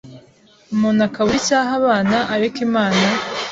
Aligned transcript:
umuntu 0.73 0.99
akabura 1.07 1.37
icyo 1.41 1.55
aha 1.61 1.73
abana 1.81 2.17
ariko 2.35 2.57
Imana 2.67 3.01